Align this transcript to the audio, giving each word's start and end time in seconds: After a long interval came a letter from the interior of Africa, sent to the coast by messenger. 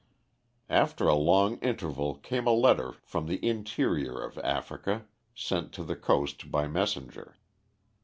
After 0.71 1.07
a 1.07 1.13
long 1.13 1.57
interval 1.59 2.15
came 2.15 2.47
a 2.47 2.53
letter 2.53 2.91
from 3.03 3.27
the 3.27 3.37
interior 3.47 4.19
of 4.19 4.39
Africa, 4.39 5.05
sent 5.35 5.71
to 5.73 5.83
the 5.83 5.95
coast 5.95 6.49
by 6.49 6.67
messenger. 6.67 7.37